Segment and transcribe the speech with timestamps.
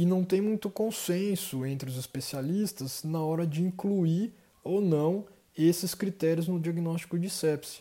[0.00, 4.32] e não tem muito consenso entre os especialistas na hora de incluir
[4.64, 7.80] ou não esses critérios no diagnóstico de sepse.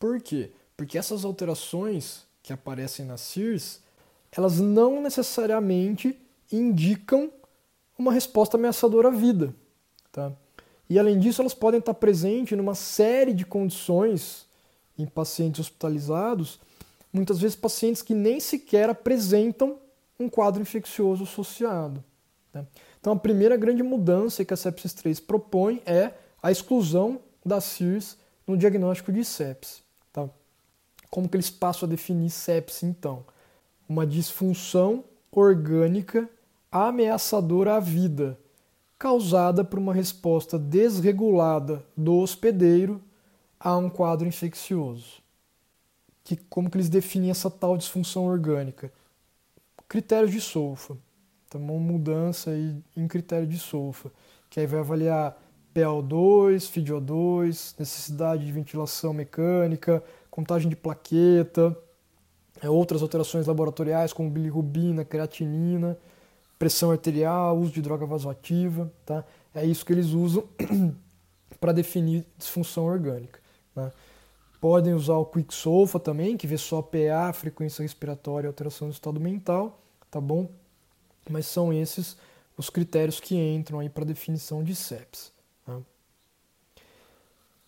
[0.00, 0.50] Por quê?
[0.74, 3.82] Porque essas alterações que aparecem na CIRS,
[4.32, 6.18] elas não necessariamente
[6.50, 7.30] indicam
[7.98, 9.54] uma resposta ameaçadora à vida.
[10.10, 10.32] Tá?
[10.88, 14.46] E além disso, elas podem estar presentes numa série de condições
[14.98, 16.58] em pacientes hospitalizados,
[17.12, 19.76] muitas vezes pacientes que nem sequer apresentam
[20.18, 22.02] um quadro infeccioso associado.
[22.52, 22.66] Né?
[23.00, 28.16] Então, a primeira grande mudança que a sepsis 3 propõe é a exclusão da CIRS
[28.46, 29.82] no diagnóstico de sepsis.
[30.12, 30.28] Tá?
[31.10, 33.24] Como que eles passam a definir sepsis, então?
[33.88, 36.28] Uma disfunção orgânica
[36.70, 38.38] ameaçadora à vida,
[38.98, 43.00] causada por uma resposta desregulada do hospedeiro
[43.58, 45.22] a um quadro infeccioso.
[46.24, 48.92] Que, como que eles definem essa tal disfunção orgânica?
[49.88, 50.96] Critérios de SOFA.
[51.46, 54.12] Então, uma mudança aí em critério de SOFA,
[54.50, 55.40] que aí vai avaliar
[55.74, 61.76] PaO2, FiDO2, necessidade de ventilação mecânica, contagem de plaqueta,
[62.62, 65.96] é, outras alterações laboratoriais como bilirrubina, creatinina,
[66.58, 69.24] pressão arterial, uso de droga vasoativa, tá?
[69.54, 70.44] É isso que eles usam
[71.60, 73.40] para definir disfunção orgânica.
[73.74, 73.90] Né?
[74.60, 79.20] Podem usar o Quicksolfa também, que vê só PA, frequência respiratória e alteração do estado
[79.20, 80.50] mental, tá bom?
[81.30, 82.16] Mas são esses
[82.58, 85.32] os critérios que entram aí para definição de sepsis.
[85.64, 85.80] Né?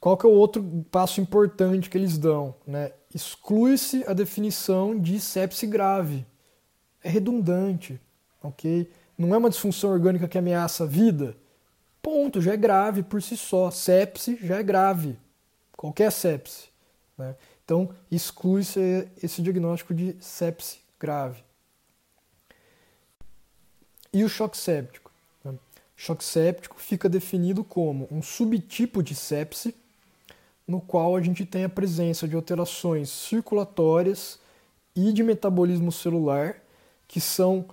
[0.00, 2.56] Qual que é o outro passo importante que eles dão?
[2.66, 2.92] Né?
[3.14, 6.26] Exclui-se a definição de sepse grave.
[7.04, 8.00] É redundante,
[8.42, 8.90] ok?
[9.16, 11.36] Não é uma disfunção orgânica que ameaça a vida.
[12.02, 13.70] Ponto, já é grave por si só.
[13.70, 15.16] Sepse já é grave.
[15.76, 16.69] Qualquer sepse.
[17.20, 17.36] Né?
[17.64, 21.44] Então, exclui-se esse diagnóstico de sepse grave.
[24.10, 25.12] E o choque séptico?
[25.44, 25.54] Né?
[25.94, 29.74] Choque séptico fica definido como um subtipo de sepse
[30.66, 34.38] no qual a gente tem a presença de alterações circulatórias
[34.96, 36.56] e de metabolismo celular
[37.06, 37.66] que são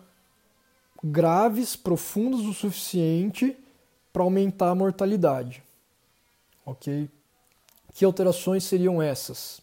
[1.02, 3.56] graves, profundas o suficiente
[4.12, 5.64] para aumentar a mortalidade.
[6.66, 7.10] Ok?
[7.98, 9.60] Que alterações seriam essas?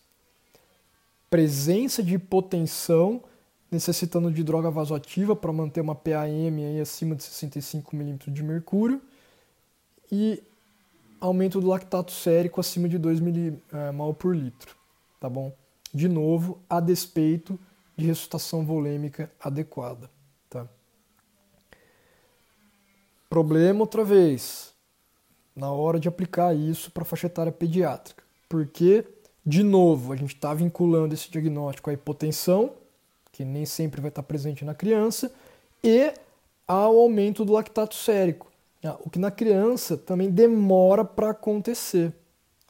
[1.31, 3.23] Presença de hipotensão,
[3.71, 9.01] necessitando de droga vasoativa para manter uma PAM aí acima de 65 mm de mercúrio
[10.11, 10.43] e
[11.21, 13.63] aumento do lactato sérico acima de 2 ml
[14.19, 14.75] por litro,
[15.21, 15.55] tá bom?
[15.93, 17.57] De novo, a despeito
[17.97, 20.11] de ressuscitação volêmica adequada,
[20.51, 20.69] tá?
[23.31, 24.75] Problema outra vez,
[25.55, 28.24] na hora de aplicar isso para faixa etária pediátrica.
[28.55, 29.05] Porque,
[29.45, 32.71] de novo, a gente está vinculando esse diagnóstico à hipotensão,
[33.33, 35.35] que nem sempre vai estar presente na criança,
[35.83, 36.15] e
[36.65, 38.47] ao aumento do lactato sérico,
[38.85, 42.13] ah, o que na criança também demora para acontecer.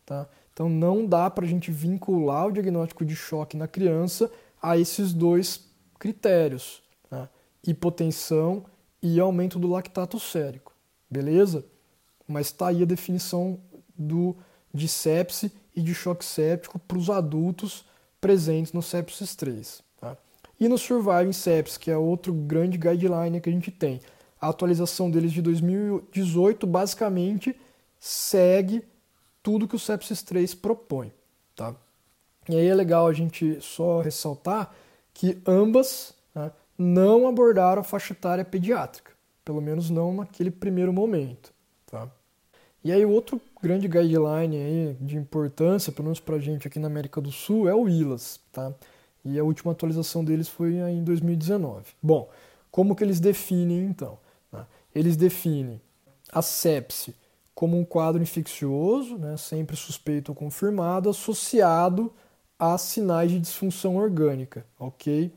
[0.07, 0.27] Tá?
[0.55, 5.13] Então não dá para a gente vincular o diagnóstico de choque na criança a esses
[5.13, 5.69] dois
[5.99, 7.29] critérios, tá?
[7.63, 8.65] hipotensão
[9.03, 10.75] e aumento do lactato sérico,
[11.11, 11.63] beleza?
[12.27, 13.61] Mas está aí a definição
[13.95, 14.35] do,
[14.73, 17.85] de sepse e de choque séptico para os adultos
[18.21, 19.83] presentes no sepsis 3.
[20.01, 20.17] Tá?
[20.59, 24.01] E no Surviving Sepsis, que é outro grande guideline que a gente tem.
[24.41, 27.59] A atualização deles de 2018 basicamente
[27.99, 28.85] segue
[29.43, 31.13] tudo que o Sepsis 3 propõe.
[31.57, 31.75] Tá?
[32.49, 34.75] E aí é legal a gente só ressaltar
[35.13, 39.13] que ambas né, não abordaram a faixa etária pediátrica,
[39.45, 41.53] pelo menos não naquele primeiro momento.
[41.87, 42.11] Tá?
[42.85, 46.87] E aí, outro grande guideline aí de importância, pelo menos para a gente aqui na
[46.87, 48.39] América do Sul, é o ILAS.
[48.53, 48.73] Tá?
[49.25, 51.87] E a última atualização deles foi em 2019.
[52.03, 52.29] Bom,
[52.71, 54.19] como que eles definem então?
[54.51, 54.67] Tá?
[54.95, 55.81] Eles definem
[56.31, 57.15] a sepse
[57.55, 62.13] como um quadro infeccioso, né, sempre suspeito ou confirmado, associado
[62.59, 65.33] a sinais de disfunção orgânica, ok?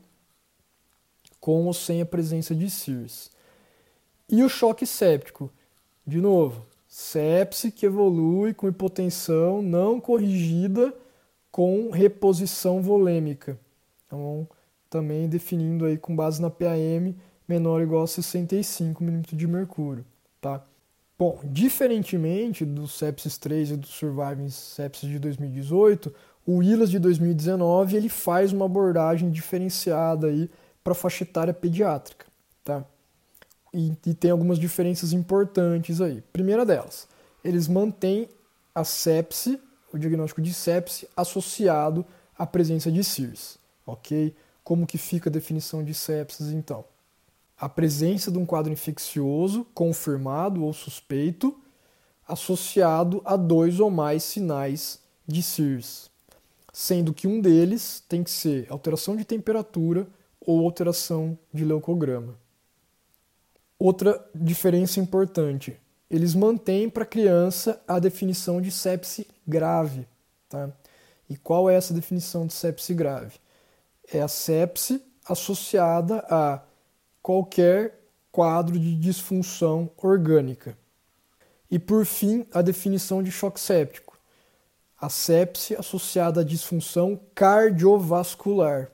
[1.40, 3.30] com ou sem a presença de CIRS.
[4.28, 5.50] E o choque séptico,
[6.06, 6.66] de novo,
[6.98, 10.92] sepse que evolui com hipotensão não corrigida
[11.48, 13.56] com reposição volêmica.
[14.04, 14.48] Então,
[14.90, 17.14] também definindo aí com base na PAM
[17.46, 20.04] menor ou igual a 65 mm de mercúrio,
[20.40, 20.64] tá?
[21.16, 26.12] Bom, diferentemente do Sepsis 3 e do Surviving Sepsis de 2018,
[26.44, 30.50] o ILAS de 2019 ele faz uma abordagem diferenciada aí
[30.82, 32.26] para faixa etária pediátrica.
[32.64, 32.84] Tá?
[33.72, 36.22] E, e, tem algumas diferenças importantes aí.
[36.32, 37.06] Primeira delas,
[37.44, 38.28] eles mantêm
[38.74, 39.60] a sepse,
[39.92, 42.04] o diagnóstico de sepse, associado
[42.36, 43.58] à presença de CIRS.
[43.86, 44.34] Ok?
[44.64, 46.84] Como que fica a definição de sepsis então?
[47.58, 51.58] a presença de um quadro infeccioso confirmado ou suspeito
[52.26, 56.10] associado a dois ou mais sinais de SIRS,
[56.72, 60.06] sendo que um deles tem que ser alteração de temperatura
[60.40, 62.36] ou alteração de leucograma.
[63.78, 65.78] Outra diferença importante,
[66.10, 70.06] eles mantêm para a criança a definição de sepse grave.
[70.48, 70.70] Tá?
[71.30, 73.38] E qual é essa definição de sepse grave?
[74.12, 76.62] É a sepse associada a
[77.22, 78.00] qualquer
[78.32, 80.76] quadro de disfunção orgânica.
[81.70, 84.18] E por fim, a definição de choque séptico.
[85.00, 88.90] A sepse associada à disfunção cardiovascular.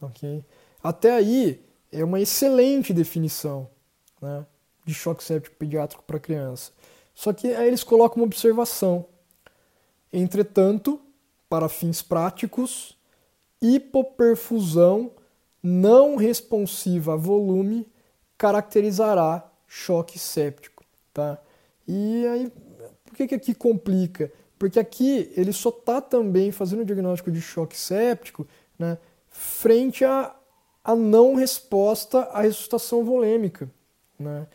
[0.00, 0.42] Okay?
[0.82, 1.62] Até aí
[1.92, 3.68] é uma excelente definição
[4.20, 4.46] né,
[4.84, 6.72] de choque séptico pediátrico para criança.
[7.14, 9.06] Só que aí eles colocam uma observação.
[10.12, 11.00] Entretanto,
[11.48, 12.96] para fins práticos,
[13.60, 15.12] hipoperfusão
[15.62, 17.86] não responsiva a volume
[18.38, 21.38] caracterizará choque séptico, tá?
[21.86, 22.52] E aí,
[23.04, 24.32] por que, que aqui complica?
[24.58, 28.46] Porque aqui ele só está também fazendo o diagnóstico de choque séptico
[28.78, 30.34] né, frente à,
[30.82, 33.70] à não resposta à ressuscitação volêmica.
[34.20, 34.46] Né?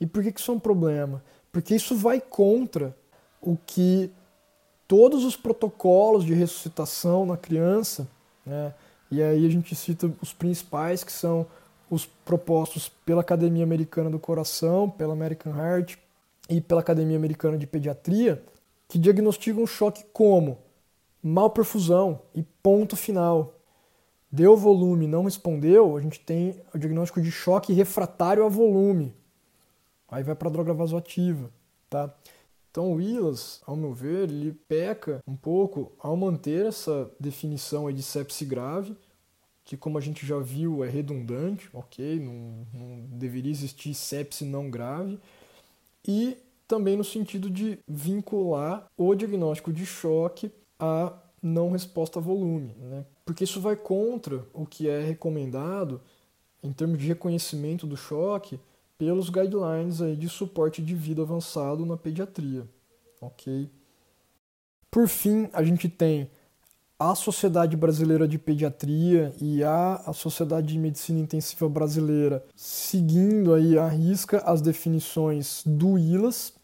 [0.00, 1.22] E por que, que isso é um problema?
[1.52, 2.96] Porque isso vai contra
[3.40, 4.10] o que
[4.88, 8.08] todos os protocolos de ressuscitação na criança
[8.44, 8.72] né,
[9.10, 11.46] e aí a gente cita os principais, que são
[11.90, 15.96] os propostos pela Academia Americana do Coração, pela American Heart
[16.48, 18.42] e pela Academia Americana de Pediatria,
[18.88, 20.58] que diagnosticam choque como
[21.22, 23.54] malperfusão e ponto final.
[24.36, 29.14] Deu volume, não respondeu, a gente tem o diagnóstico de choque refratário a volume.
[30.10, 31.50] Aí vai para a droga vasoativa,
[31.88, 32.14] tá?
[32.70, 38.02] Então o Willis, ao meu ver, ele peca um pouco ao manter essa definição de
[38.02, 38.94] sepse grave,
[39.64, 44.68] que como a gente já viu é redundante, ok, não, não deveria existir sepse não
[44.68, 45.18] grave,
[46.06, 46.36] e
[46.68, 53.04] também no sentido de vincular o diagnóstico de choque à não resposta a volume, né?
[53.24, 56.00] porque isso vai contra o que é recomendado
[56.62, 58.58] em termos de reconhecimento do choque
[58.98, 62.66] pelos guidelines aí de suporte de vida avançado na pediatria,
[63.20, 63.70] ok?
[64.90, 66.30] Por fim, a gente tem
[66.98, 73.86] a Sociedade Brasileira de Pediatria e a, Sociedade de Medicina Intensiva Brasileira seguindo aí a
[73.86, 76.54] risca as definições do ILAS,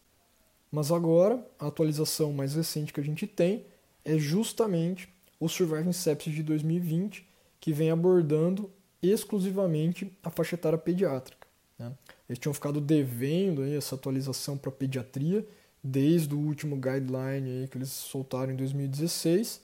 [0.70, 3.66] mas agora a atualização mais recente que a gente tem
[4.04, 5.08] é justamente
[5.38, 7.26] o Surviving Sepsis de 2020,
[7.60, 8.70] que vem abordando
[9.02, 11.46] exclusivamente a faixa etária pediátrica.
[11.78, 11.92] Né?
[12.28, 15.46] Eles tinham ficado devendo aí essa atualização para pediatria
[15.82, 19.60] desde o último guideline aí que eles soltaram em 2016,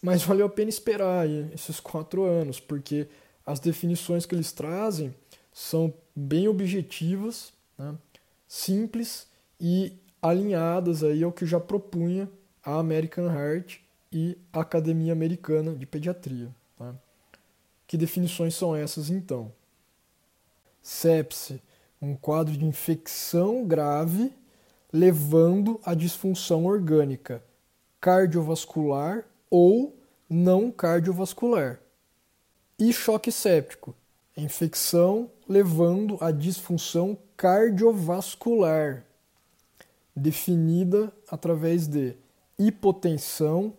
[0.00, 3.08] mas valeu a pena esperar aí esses quatro anos, porque
[3.44, 5.12] as definições que eles trazem
[5.52, 7.94] são bem objetivas, né?
[8.46, 9.26] simples
[9.60, 12.28] e alinhadas aí ao que já propunha
[12.64, 13.80] a American Heart
[14.12, 16.54] e a Academia Americana de Pediatria.
[16.76, 16.94] Tá?
[17.86, 19.52] Que definições são essas então?
[20.82, 21.62] Sepse
[22.00, 24.32] um quadro de infecção grave
[24.92, 27.42] levando à disfunção orgânica
[28.00, 29.96] cardiovascular ou
[30.28, 31.78] não cardiovascular.
[32.76, 33.94] E choque séptico,
[34.36, 39.04] infecção levando à disfunção cardiovascular,
[40.16, 42.16] definida através de
[42.66, 43.74] hipotensão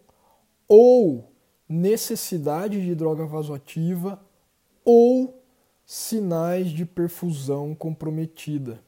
[0.67, 1.31] ou
[1.67, 4.21] necessidade de droga vasoativa
[4.83, 5.43] ou
[5.85, 8.79] sinais de perfusão comprometida.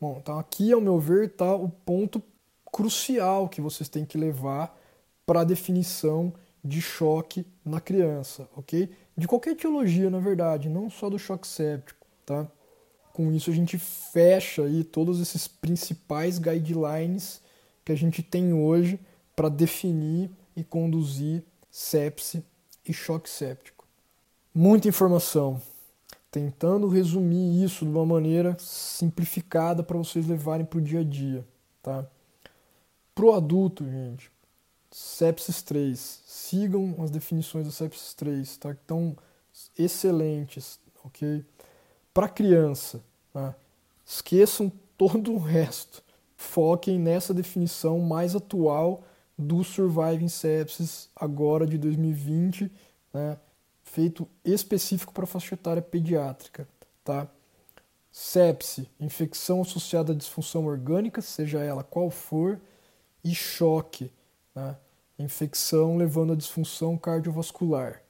[0.00, 2.22] Bom, então aqui, ao meu ver, está o ponto
[2.70, 4.78] crucial que vocês têm que levar
[5.24, 6.32] para a definição
[6.62, 8.90] de choque na criança, ok?
[9.16, 12.46] De qualquer etiologia, na verdade, não só do choque séptico, tá?
[13.12, 17.40] Com isso a gente fecha aí todos esses principais guidelines
[17.86, 18.98] que a gente tem hoje
[19.36, 22.44] para definir e conduzir sepse
[22.84, 23.86] e choque séptico.
[24.52, 25.62] Muita informação
[26.32, 31.46] tentando resumir isso de uma maneira simplificada para vocês levarem para o dia a dia,
[31.80, 32.04] tá?
[33.14, 34.32] Pro adulto, gente,
[34.90, 38.74] sepsis 3, sigam as definições da sepsis 3, tá?
[38.74, 39.16] Que estão
[39.78, 41.44] excelentes, ok?
[42.12, 43.00] Para criança,
[43.32, 43.54] tá?
[44.04, 46.02] esqueçam todo o resto,
[46.36, 49.02] foquem nessa definição mais atual
[49.38, 52.70] do Surviving Sepsis agora de 2020,
[53.12, 53.38] né?
[53.82, 56.68] feito específico para faixa etária pediátrica,
[57.02, 57.28] tá?
[58.10, 62.60] Sepse, infecção associada à disfunção orgânica, seja ela qual for,
[63.22, 64.10] e choque,
[64.54, 64.76] né?
[65.18, 68.02] infecção levando à disfunção cardiovascular,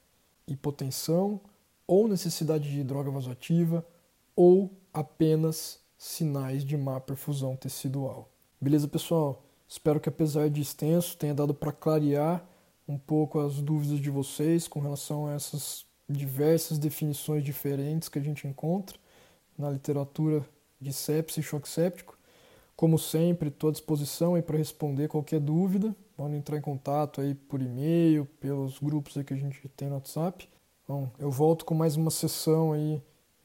[0.47, 1.41] hipotensão
[1.87, 3.85] ou necessidade de droga vasoativa
[4.35, 8.31] ou apenas sinais de má perfusão tecidual.
[8.61, 9.43] Beleza, pessoal?
[9.69, 12.47] Espero que apesar de extenso tenha dado para clarear
[12.89, 18.23] um pouco as dúvidas de vocês com relação a essas diversas definições diferentes que a
[18.23, 18.97] gente encontra
[19.59, 20.47] na literatura
[20.81, 22.17] de sepsis e choque séptico.
[22.77, 25.97] Como sempre, estou à disposição para responder qualquer dúvida.
[26.17, 30.49] Podem entrar em contato aí por e-mail, pelos grupos que a gente tem no WhatsApp.
[30.87, 33.03] Bom, eu volto com mais uma sessão aí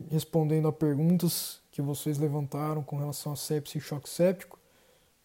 [0.10, 4.60] respondendo a perguntas que vocês levantaram com relação a sepsis e choque séptico.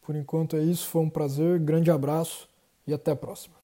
[0.02, 2.49] Por enquanto é isso, foi um prazer, grande abraço
[2.87, 3.54] e até a próxima.